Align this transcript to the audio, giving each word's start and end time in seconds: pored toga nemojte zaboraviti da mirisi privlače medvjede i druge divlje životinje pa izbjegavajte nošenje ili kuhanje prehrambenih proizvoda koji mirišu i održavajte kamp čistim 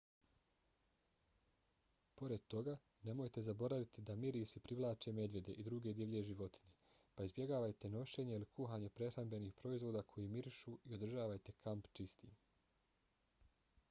pored 2.21 2.45
toga 2.53 2.73
nemojte 3.09 3.43
zaboraviti 3.47 4.05
da 4.07 4.15
mirisi 4.23 4.61
privlače 4.69 5.13
medvjede 5.19 5.55
i 5.57 5.65
druge 5.69 5.93
divlje 6.01 6.23
životinje 6.31 6.73
pa 7.15 7.29
izbjegavajte 7.29 7.93
nošenje 7.99 8.39
ili 8.41 8.49
kuhanje 8.57 8.91
prehrambenih 9.01 9.53
proizvoda 9.63 10.05
koji 10.15 10.33
mirišu 10.37 10.77
i 10.83 10.99
održavajte 11.01 11.59
kamp 11.67 11.95
čistim 12.01 12.35